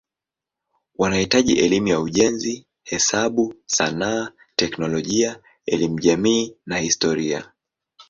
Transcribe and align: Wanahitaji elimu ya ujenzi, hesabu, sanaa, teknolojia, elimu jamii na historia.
Wanahitaji 0.97 1.53
elimu 1.59 1.87
ya 1.87 1.99
ujenzi, 1.99 2.65
hesabu, 2.83 3.53
sanaa, 3.65 4.31
teknolojia, 4.55 5.41
elimu 5.65 5.99
jamii 5.99 6.55
na 6.65 6.77
historia. 6.79 7.51